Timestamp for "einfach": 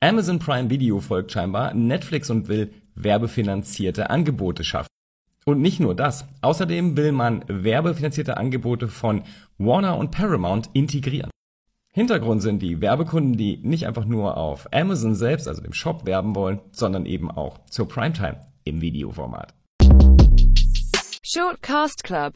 13.88-14.04